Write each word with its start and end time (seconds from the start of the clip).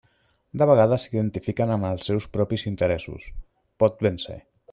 De 0.61 0.67
vegades 0.69 1.03
s'identifiquen 1.07 1.73
amb 1.75 1.89
els 1.91 2.09
seus 2.11 2.27
propis 2.39 2.67
interessos, 2.73 3.29
pot 3.85 4.05
ben 4.09 4.21
ser. 4.29 4.41